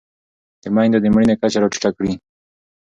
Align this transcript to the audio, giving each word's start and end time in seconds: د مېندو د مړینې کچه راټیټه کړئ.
د 0.61 0.63
مېندو 0.75 0.97
د 1.01 1.05
مړینې 1.13 1.35
کچه 1.41 1.57
راټیټه 1.61 1.89
کړئ. 1.95 2.13